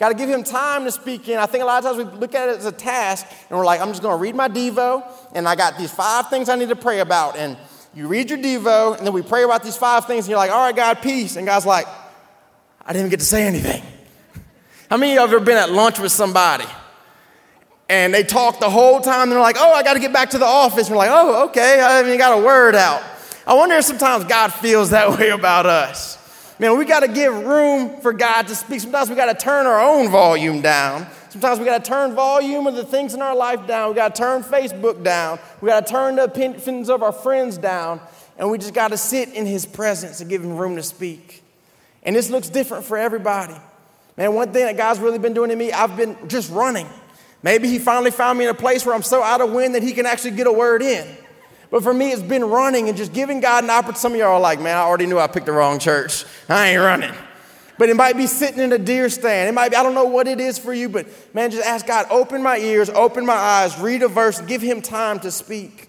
[0.01, 1.39] Got to give him time to speak in.
[1.39, 3.67] I think a lot of times we look at it as a task and we're
[3.67, 6.57] like, I'm just going to read my Devo and I got these five things I
[6.57, 7.37] need to pray about.
[7.37, 7.55] And
[7.95, 10.51] you read your Devo and then we pray about these five things and you're like,
[10.51, 11.37] all right, God, peace.
[11.37, 11.87] And God's like,
[12.85, 13.83] I didn't get to say anything.
[14.89, 16.65] How many of you have ever been at lunch with somebody
[17.91, 20.31] and they talk the whole time and they're like, oh, I got to get back
[20.31, 20.87] to the office.
[20.87, 23.03] And we're like, oh, okay, I haven't even got a word out.
[23.47, 26.20] I wonder if sometimes God feels that way about us.
[26.61, 28.81] Man, we got to give room for God to speak.
[28.81, 31.07] Sometimes we got to turn our own volume down.
[31.31, 33.89] Sometimes we got to turn volume of the things in our life down.
[33.89, 35.39] We got to turn Facebook down.
[35.63, 37.99] We got to turn the opinions of our friends down.
[38.37, 41.43] And we just got to sit in His presence and give Him room to speak.
[42.03, 43.57] And this looks different for everybody.
[44.19, 46.89] Man, one thing that God's really been doing to me, I've been just running.
[47.43, 49.83] Maybe He finally found me in a place where I'm so out of wind that
[49.83, 51.09] He can actually get a word in.
[51.71, 54.01] But for me, it's been running and just giving God an opportunity.
[54.01, 56.25] Some of y'all are like, man, I already knew I picked the wrong church.
[56.49, 57.15] I ain't running.
[57.79, 59.49] But it might be sitting in a deer stand.
[59.49, 61.87] It might be, I don't know what it is for you, but man, just ask
[61.87, 65.89] God, open my ears, open my eyes, read a verse, give him time to speak.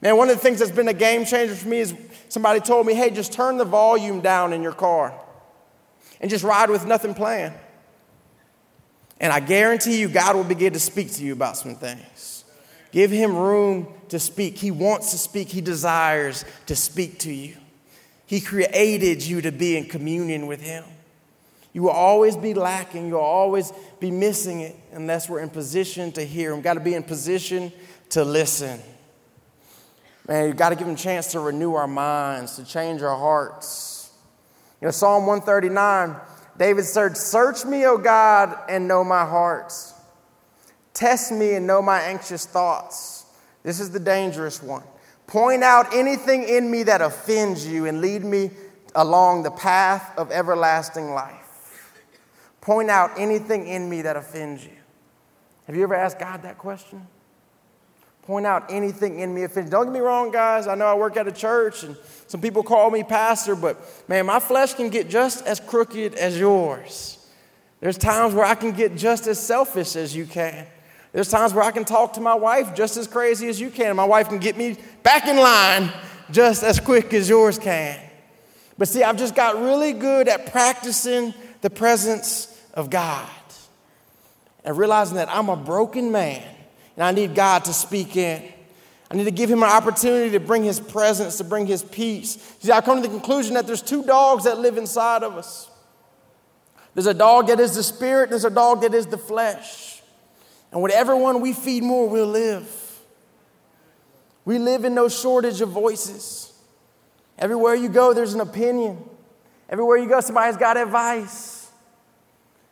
[0.00, 1.94] Man, one of the things that's been a game changer for me is
[2.28, 5.14] somebody told me, hey, just turn the volume down in your car
[6.20, 7.52] and just ride with nothing playing.
[9.20, 12.44] And I guarantee you, God will begin to speak to you about some things.
[12.90, 14.58] Give him room to speak.
[14.58, 17.56] He wants to speak, He desires to speak to you.
[18.26, 20.84] He created you to be in communion with Him.
[21.72, 26.24] You will always be lacking, you'll always be missing it unless we're in position to
[26.24, 26.54] hear.
[26.54, 27.72] We've got to be in position
[28.10, 28.80] to listen.
[30.28, 33.16] Man, you've got to give Him a chance to renew our minds, to change our
[33.16, 34.10] hearts.
[34.82, 36.16] You know, Psalm 139,
[36.58, 39.94] David said, Search me, O God, and know my hearts.
[40.92, 43.21] Test me and know my anxious thoughts.
[43.62, 44.82] This is the dangerous one.
[45.26, 48.50] Point out anything in me that offends you and lead me
[48.94, 52.00] along the path of everlasting life.
[52.60, 54.76] Point out anything in me that offends you.
[55.66, 57.06] Have you ever asked God that question?
[58.22, 59.70] Point out anything in me offends.
[59.70, 60.68] Don't get me wrong, guys.
[60.68, 61.96] I know I work at a church and
[62.28, 66.38] some people call me pastor, but man, my flesh can get just as crooked as
[66.38, 67.18] yours.
[67.80, 70.66] There's times where I can get just as selfish as you can.
[71.12, 73.94] There's times where I can talk to my wife just as crazy as you can.
[73.96, 75.92] My wife can get me back in line
[76.30, 78.00] just as quick as yours can.
[78.78, 83.28] But see, I've just got really good at practicing the presence of God
[84.64, 86.42] and realizing that I'm a broken man
[86.96, 88.42] and I need God to speak in.
[89.10, 92.38] I need to give him an opportunity to bring his presence, to bring his peace.
[92.60, 95.68] See, I come to the conclusion that there's two dogs that live inside of us.
[96.94, 99.91] There's a dog that is the spirit, and there's a dog that is the flesh.
[100.72, 103.00] And whatever one we feed more, we'll live.
[104.44, 106.52] We live in no shortage of voices.
[107.38, 109.04] Everywhere you go, there's an opinion.
[109.68, 111.70] Everywhere you go, somebody's got advice.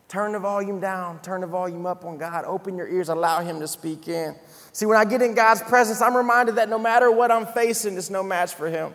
[0.08, 2.44] Turn the volume down, turn the volume up on God.
[2.44, 4.34] Open your ears, allow Him to speak in.
[4.72, 7.96] See, when I get in God's presence, I'm reminded that no matter what I'm facing,
[7.96, 8.92] it's no match for Him.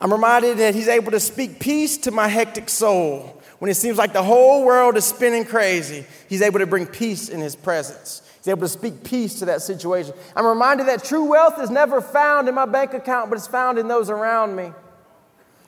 [0.00, 3.98] I'm reminded that He's able to speak peace to my hectic soul when it seems
[3.98, 8.22] like the whole world is spinning crazy, he's able to bring peace in his presence.
[8.36, 10.14] He's able to speak peace to that situation.
[10.36, 13.78] I'm reminded that true wealth is never found in my bank account, but it's found
[13.78, 14.72] in those around me.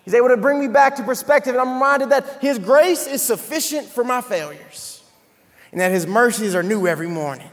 [0.04, 3.22] He's able to bring me back to perspective, and I'm reminded that his grace is
[3.22, 5.02] sufficient for my failures,
[5.72, 7.50] and that his mercies are new every morning.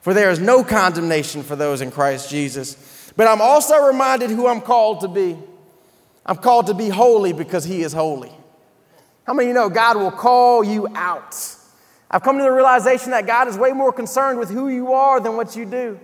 [0.00, 3.12] For there is no condemnation for those in Christ Jesus.
[3.16, 5.36] But I'm also reminded who I'm called to be.
[6.28, 8.30] I'm called to be holy because he is holy.
[9.26, 11.34] How many of you know God will call you out?
[12.10, 15.20] I've come to the realization that God is way more concerned with who you are
[15.20, 15.98] than what you do.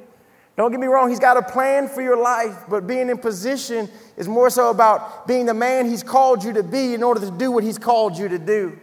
[0.57, 3.89] Don't get me wrong, He's got a plan for your life, but being in position
[4.17, 7.31] is more so about being the man He's called you to be in order to
[7.31, 8.79] do what He's called you to do.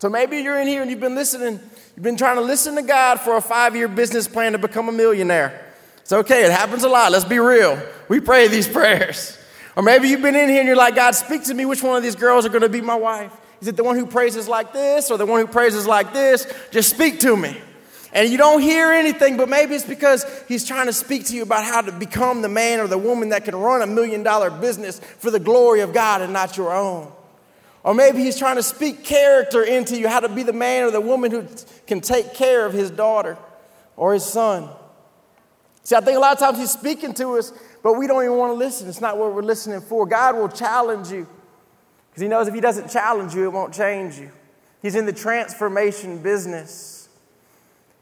[0.00, 1.60] So maybe you're in here and you've been listening,
[1.94, 4.88] you've been trying to listen to God for a five year business plan to become
[4.88, 5.72] a millionaire.
[5.98, 7.12] It's okay, it happens a lot.
[7.12, 7.80] Let's be real.
[8.08, 9.38] We pray these prayers.
[9.76, 11.66] Or maybe you've been in here and you're like, God, speak to me.
[11.66, 13.32] Which one of these girls are going to be my wife?
[13.60, 16.52] Is it the one who praises like this or the one who praises like this?
[16.70, 17.60] Just speak to me.
[18.12, 21.42] And you don't hear anything, but maybe it's because he's trying to speak to you
[21.42, 24.50] about how to become the man or the woman that can run a million dollar
[24.50, 27.12] business for the glory of God and not your own.
[27.84, 30.90] Or maybe he's trying to speak character into you, how to be the man or
[30.90, 31.46] the woman who
[31.86, 33.36] can take care of his daughter
[33.96, 34.68] or his son.
[35.84, 37.52] See, I think a lot of times he's speaking to us
[37.86, 38.88] but we don't even want to listen.
[38.88, 40.06] It's not what we're listening for.
[40.06, 41.24] God will challenge you
[42.10, 44.32] because He knows if He doesn't challenge you, it won't change you.
[44.82, 47.08] He's in the transformation business.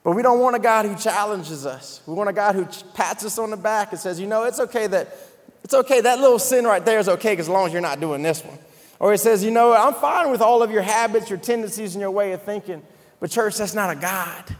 [0.02, 2.00] But we don't want a God who challenges us.
[2.06, 4.58] We want a God who pats us on the back and says, you know, it's
[4.58, 5.18] okay that
[5.62, 8.22] it's okay, that little sin right there is okay as long as you're not doing
[8.22, 8.58] this one.
[8.98, 12.00] Or he says, you know, I'm fine with all of your habits, your tendencies, and
[12.00, 12.82] your way of thinking.
[13.20, 14.56] But, church, that's not a God.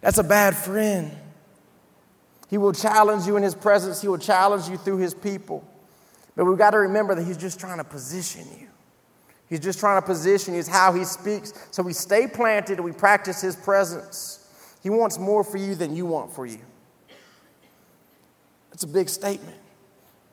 [0.00, 1.10] That's a bad friend.
[2.50, 5.64] He will challenge you in His presence, He will challenge you through His people.
[6.34, 8.66] But we've got to remember that He's just trying to position you.
[9.48, 11.52] He's just trying to position you, is how He speaks.
[11.70, 14.48] So we stay planted and we practice His presence.
[14.82, 16.58] He wants more for you than you want for you.
[18.70, 19.56] That's a big statement.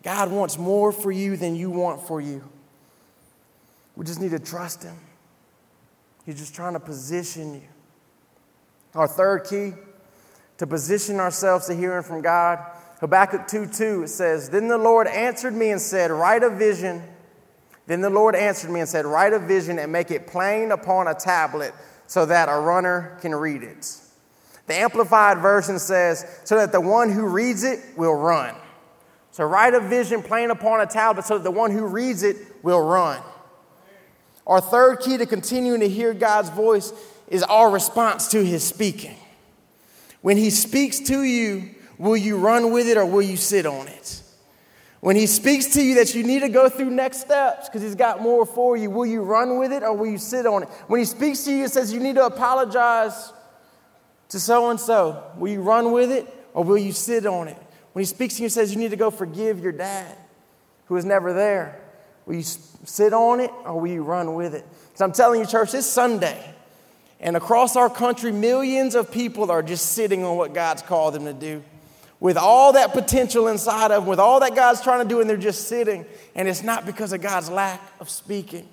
[0.01, 2.41] God wants more for you than you want for you.
[3.95, 4.97] We just need to trust Him.
[6.25, 7.67] He's just trying to position you.
[8.95, 9.73] Our third key
[10.58, 12.60] to position ourselves to hearing from God.
[13.00, 17.04] Habakkuk 2 2, it says, Then the Lord answered me and said, Write a vision.
[17.86, 21.08] Then the Lord answered me and said, Write a vision and make it plain upon
[21.08, 21.74] a tablet
[22.08, 23.98] so that a runner can read it.
[24.65, 28.56] The Amplified Version says, So that the one who reads it will run.
[29.32, 32.38] So write a vision plain upon a tablet so that the one who reads it
[32.63, 33.22] will run.
[34.48, 36.91] Our third key to continuing to hear God's voice
[37.28, 39.15] is our response to his speaking.
[40.27, 43.87] When he speaks to you, will you run with it or will you sit on
[43.87, 44.21] it?
[44.99, 47.95] When he speaks to you that you need to go through next steps because he's
[47.95, 50.69] got more for you, will you run with it or will you sit on it?
[50.87, 53.31] When he speaks to you and says you need to apologize
[54.27, 57.57] to so and so, will you run with it or will you sit on it?
[57.93, 60.13] When he speaks to you and says you need to go forgive your dad
[60.87, 61.79] who was never there,
[62.27, 64.65] Will you sit on it or will you run with it?
[64.87, 66.53] Because I'm telling you, church, this Sunday,
[67.19, 71.25] and across our country, millions of people are just sitting on what God's called them
[71.25, 71.63] to do.
[72.19, 75.30] With all that potential inside of them, with all that God's trying to do, and
[75.30, 76.06] they're just sitting.
[76.36, 78.67] And it's not because of God's lack of speaking.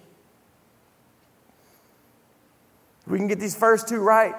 [3.07, 4.35] We can get these first two right,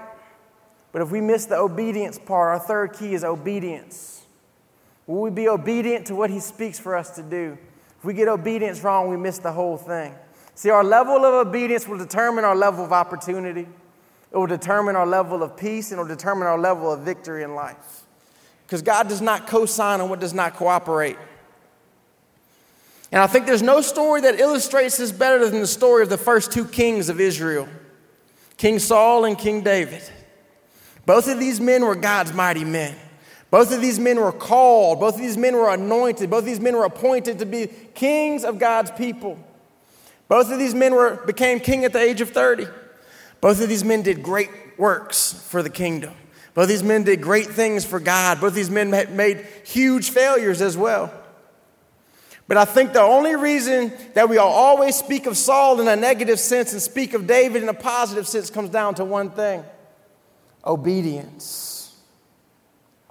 [0.92, 4.24] but if we miss the obedience part, our third key is obedience.
[5.06, 7.60] Will we be obedient to what He speaks for us to do?
[8.00, 10.16] If we get obedience wrong, we miss the whole thing.
[10.56, 13.68] See, our level of obedience will determine our level of opportunity.
[14.32, 17.44] It will determine our level of peace and it will determine our level of victory
[17.44, 18.04] in life.
[18.66, 21.18] Because God does not co sign on what does not cooperate.
[23.12, 26.18] And I think there's no story that illustrates this better than the story of the
[26.18, 27.68] first two kings of Israel
[28.58, 30.02] King Saul and King David.
[31.06, 32.96] Both of these men were God's mighty men.
[33.52, 36.60] Both of these men were called, both of these men were anointed, both of these
[36.60, 39.40] men were appointed to be kings of God's people.
[40.28, 42.66] Both of these men were, became king at the age of 30.
[43.46, 46.16] Both of these men did great works for the kingdom.
[46.56, 48.42] Both of these men did great things for God.
[48.42, 51.14] Both of these men made huge failures as well.
[52.48, 56.40] But I think the only reason that we always speak of Saul in a negative
[56.40, 59.64] sense and speak of David in a positive sense comes down to one thing
[60.66, 61.94] obedience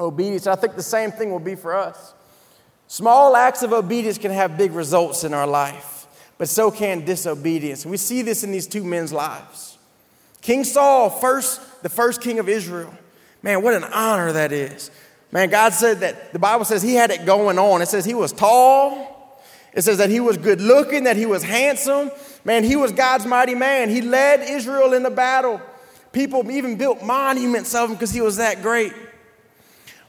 [0.00, 0.48] obedience.
[0.48, 2.12] I think the same thing will be for us.
[2.88, 7.86] Small acts of obedience can have big results in our life, but so can disobedience.
[7.86, 9.73] We see this in these two men's lives.
[10.44, 12.92] King Saul, first, the first king of Israel.
[13.42, 14.90] Man, what an honor that is.
[15.32, 17.80] Man, God said that the Bible says he had it going on.
[17.80, 19.40] It says he was tall.
[19.72, 22.10] It says that he was good looking, that he was handsome.
[22.44, 23.88] Man, he was God's mighty man.
[23.88, 25.62] He led Israel in the battle.
[26.12, 28.92] People even built monuments of him because he was that great.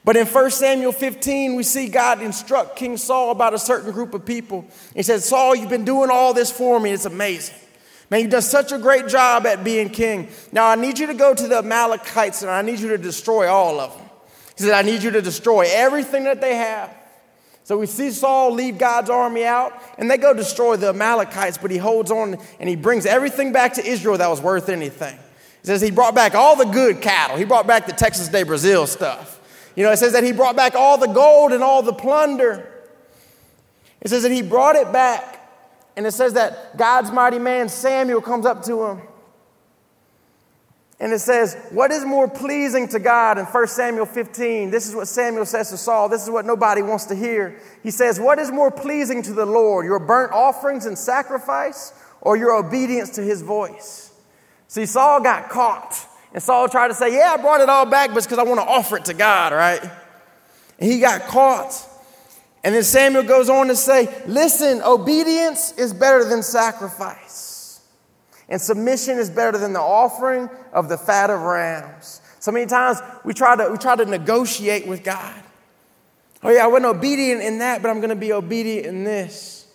[0.03, 4.13] But in 1 Samuel 15, we see God instruct King Saul about a certain group
[4.13, 4.65] of people.
[4.93, 6.91] He says, Saul, you've been doing all this for me.
[6.91, 7.55] It's amazing.
[8.09, 10.29] Man, you've done such a great job at being king.
[10.51, 13.47] Now I need you to go to the Amalekites and I need you to destroy
[13.47, 14.07] all of them.
[14.57, 16.95] He said, I need you to destroy everything that they have.
[17.63, 21.71] So we see Saul lead God's army out and they go destroy the Amalekites, but
[21.71, 25.15] he holds on and he brings everything back to Israel that was worth anything.
[25.15, 28.43] He says he brought back all the good cattle, he brought back the Texas de
[28.43, 29.41] Brazil stuff.
[29.75, 32.71] You know, it says that he brought back all the gold and all the plunder.
[33.99, 35.34] It says that he brought it back.
[35.97, 39.01] And it says that God's mighty man Samuel comes up to him.
[40.99, 44.71] And it says, What is more pleasing to God in 1 Samuel 15?
[44.71, 46.09] This is what Samuel says to Saul.
[46.09, 47.59] This is what nobody wants to hear.
[47.83, 52.37] He says, What is more pleasing to the Lord, your burnt offerings and sacrifice, or
[52.37, 54.13] your obedience to his voice?
[54.67, 55.95] See, Saul got caught.
[56.33, 58.43] And Saul tried to say, Yeah, I brought it all back, but it's because I
[58.43, 59.81] want to offer it to God, right?
[60.79, 61.87] And he got caught.
[62.65, 67.79] And then Samuel goes on to say, Listen, obedience is better than sacrifice,
[68.49, 72.21] and submission is better than the offering of the fat of rams.
[72.39, 75.43] So many times we try to, we try to negotiate with God.
[76.41, 79.67] Oh, yeah, I wasn't obedient in that, but I'm going to be obedient in this.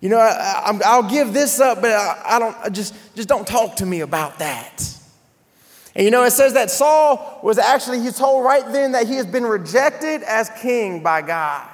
[0.00, 3.46] You know, I, will give this up, but I, I don't I just just don't
[3.46, 4.82] talk to me about that.
[5.94, 9.14] And you know, it says that Saul was actually, he's told right then that he
[9.16, 11.68] has been rejected as king by God.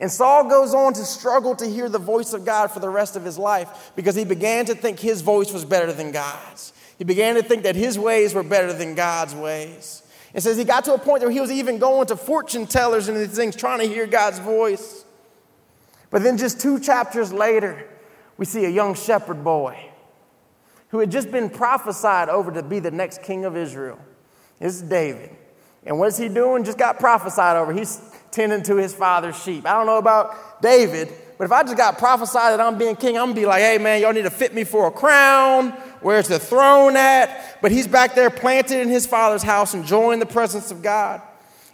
[0.00, 3.16] And Saul goes on to struggle to hear the voice of God for the rest
[3.16, 6.72] of his life because he began to think his voice was better than God's.
[6.96, 10.02] He began to think that his ways were better than God's ways.
[10.32, 13.08] It says he got to a point where he was even going to fortune tellers
[13.08, 15.04] and these things trying to hear God's voice.
[16.08, 17.86] But then just two chapters later,
[18.38, 19.78] we see a young shepherd boy
[20.88, 23.98] who had just been prophesied over to be the next king of Israel.
[24.58, 25.30] This is David.
[25.84, 26.64] And what's he doing?
[26.64, 27.72] Just got prophesied over.
[27.72, 28.00] He's
[28.30, 29.66] tending to his father's sheep.
[29.66, 33.16] I don't know about David, But if I just got prophesied that I'm being king,
[33.16, 35.70] I'm gonna be like, hey man, y'all need to fit me for a crown.
[36.02, 37.60] Where's the throne at?
[37.62, 41.22] But he's back there planted in his father's house, enjoying the presence of God.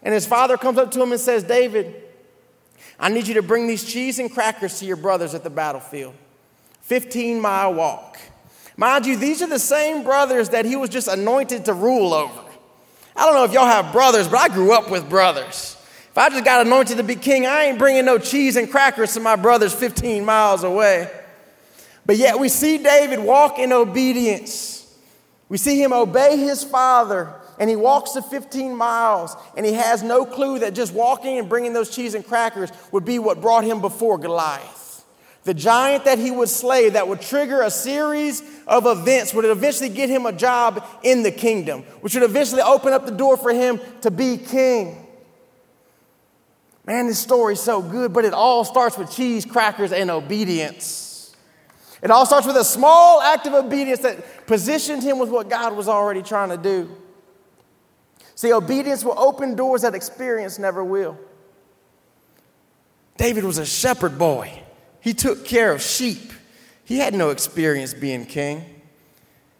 [0.02, 2.00] And his father comes up to him and says, David,
[2.98, 6.14] I need you to bring these cheese and crackers to your brothers at the battlefield.
[6.82, 8.18] 15 mile walk.
[8.76, 12.44] Mind you, these are the same brothers that he was just anointed to rule over.
[13.16, 15.75] I don't know if y'all have brothers, but I grew up with brothers.
[16.16, 19.12] If I just got anointed to be king, I ain't bringing no cheese and crackers
[19.12, 21.10] to my brothers 15 miles away.
[22.06, 24.96] But yet we see David walk in obedience.
[25.50, 30.02] We see him obey his father, and he walks the 15 miles, and he has
[30.02, 33.64] no clue that just walking and bringing those cheese and crackers would be what brought
[33.64, 35.04] him before Goliath.
[35.44, 39.90] The giant that he would slay, that would trigger a series of events, would eventually
[39.90, 43.52] get him a job in the kingdom, which would eventually open up the door for
[43.52, 45.02] him to be king.
[46.86, 51.34] Man, this story's so good, but it all starts with cheese, crackers, and obedience.
[52.00, 55.76] It all starts with a small act of obedience that positioned him with what God
[55.76, 56.88] was already trying to do.
[58.36, 61.18] See, obedience will open doors that experience never will.
[63.16, 64.62] David was a shepherd boy,
[65.00, 66.32] he took care of sheep.
[66.84, 68.64] He had no experience being king,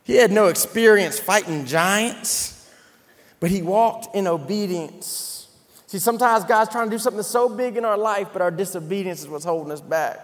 [0.05, 2.71] he had no experience fighting giants,
[3.41, 5.36] but he walked in obedience.
[5.87, 9.21] See, sometimes God's trying to do something so big in our life, but our disobedience
[9.21, 10.19] is what's holding us back.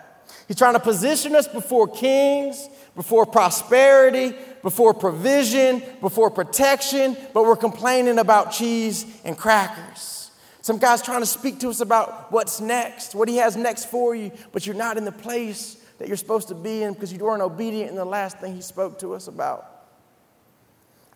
[0.48, 7.56] He's trying to position us before kings, before prosperity, before provision, before protection, but we're
[7.56, 10.30] complaining about cheese and crackers.
[10.62, 14.14] Some guy's trying to speak to us about what's next, what he has next for
[14.14, 17.18] you, but you're not in the place that you're supposed to be in because you
[17.18, 19.68] weren't obedient in the last thing he spoke to us about.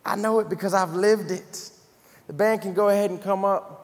[0.05, 1.71] I know it because I've lived it.
[2.27, 3.76] The band can go ahead and come up.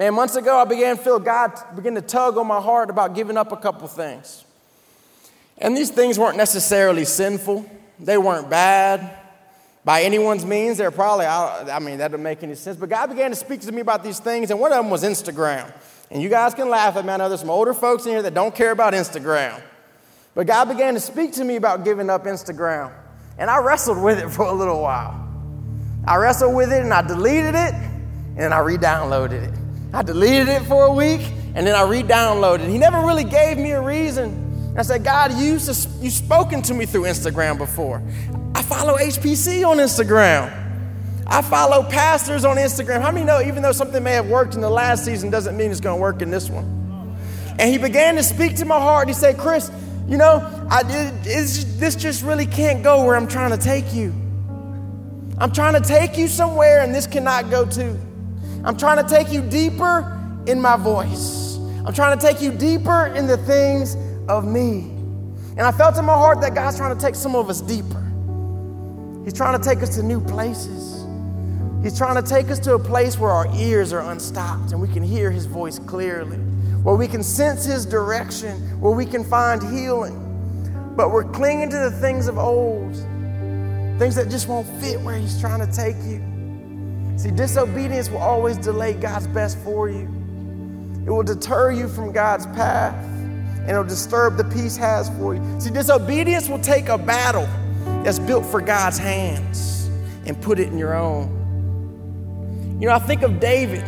[0.00, 3.14] Man, months ago, I began to feel God begin to tug on my heart about
[3.14, 4.46] giving up a couple things.
[5.58, 9.18] And these things weren't necessarily sinful, they weren't bad
[9.84, 10.78] by anyone's means.
[10.78, 12.78] They're probably, I mean, that doesn't make any sense.
[12.78, 15.04] But God began to speak to me about these things, and one of them was
[15.04, 15.70] Instagram.
[16.10, 17.12] And you guys can laugh at me.
[17.12, 19.60] I know there's some older folks in here that don't care about Instagram.
[20.34, 22.90] But God began to speak to me about giving up Instagram.
[23.36, 25.28] And I wrestled with it for a little while.
[26.06, 27.74] I wrestled with it and I deleted it
[28.38, 29.69] and I re downloaded it.
[29.92, 31.20] I deleted it for a week
[31.54, 32.70] and then I re downloaded it.
[32.70, 34.74] He never really gave me a reason.
[34.76, 35.58] I said, God, you,
[36.00, 38.02] you've spoken to me through Instagram before.
[38.54, 40.56] I follow HPC on Instagram.
[41.26, 43.00] I follow pastors on Instagram.
[43.02, 45.70] How many know even though something may have worked in the last season doesn't mean
[45.70, 47.16] it's going to work in this one?
[47.58, 49.08] And he began to speak to my heart.
[49.08, 49.70] He said, Chris,
[50.08, 54.14] you know, I, it, this just really can't go where I'm trying to take you.
[55.38, 57.98] I'm trying to take you somewhere and this cannot go too.
[58.64, 61.56] I'm trying to take you deeper in my voice.
[61.84, 63.96] I'm trying to take you deeper in the things
[64.28, 64.90] of me.
[65.56, 68.00] And I felt in my heart that God's trying to take some of us deeper.
[69.24, 71.06] He's trying to take us to new places.
[71.82, 74.88] He's trying to take us to a place where our ears are unstopped and we
[74.88, 79.62] can hear His voice clearly, where we can sense His direction, where we can find
[79.62, 80.26] healing.
[80.96, 82.94] But we're clinging to the things of old,
[83.98, 86.39] things that just won't fit where He's trying to take you.
[87.20, 90.08] See, disobedience will always delay God's best for you.
[91.06, 95.60] It will deter you from God's path and it'll disturb the peace has for you.
[95.60, 97.46] See, disobedience will take a battle
[98.04, 99.90] that's built for God's hands
[100.24, 102.78] and put it in your own.
[102.80, 103.84] You know, I think of David.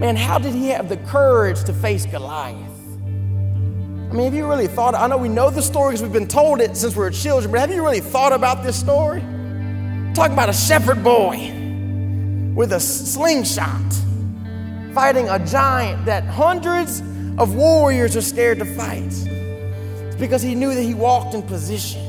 [0.00, 2.56] Man, how did he have the courage to face Goliath?
[2.56, 4.94] I mean, have you really thought?
[4.94, 7.52] I know we know the story because we've been told it since we were children,
[7.52, 9.20] but have you really thought about this story?
[10.14, 11.59] Talk about a shepherd boy
[12.54, 13.92] with a slingshot,
[14.94, 17.00] fighting a giant that hundreds
[17.38, 19.04] of warriors are scared to fight.
[19.06, 22.02] It's because he knew that he walked in position,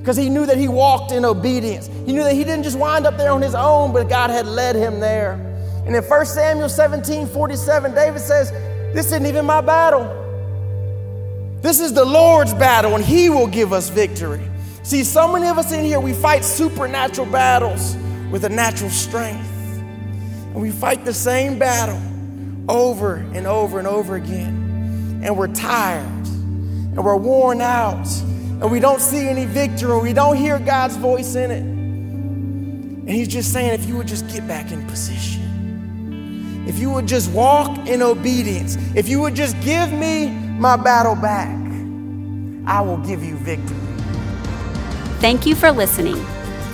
[0.00, 1.88] because he knew that he walked in obedience.
[2.06, 4.46] He knew that he didn't just wind up there on his own, but God had
[4.46, 5.32] led him there.
[5.86, 8.50] And in 1 Samuel 17 47, David says,
[8.94, 10.18] This isn't even my battle.
[11.60, 14.40] This is the Lord's battle, and He will give us victory.
[14.82, 17.96] See, so many of us in here, we fight supernatural battles
[18.30, 19.57] with a natural strength.
[20.58, 22.02] And we fight the same battle
[22.68, 25.20] over and over and over again.
[25.22, 29.96] And we're tired and we're worn out and we don't see any victory.
[30.00, 31.62] We don't hear God's voice in it.
[31.62, 37.06] And He's just saying, if you would just get back in position, if you would
[37.06, 41.56] just walk in obedience, if you would just give me my battle back,
[42.66, 43.76] I will give you victory.
[45.20, 46.16] Thank you for listening.